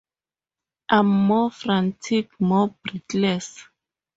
[0.89, 3.67] I'm more frantic, more breathless.